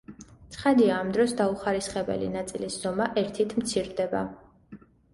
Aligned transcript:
ცხადია, 0.53 0.95
ამ 1.01 1.11
დროს 1.17 1.35
დაუხარისხებელი 1.43 2.31
ნაწილის 2.39 2.81
ზომა 2.87 3.11
ერთით 3.27 3.57
მცირდება. 3.63 4.29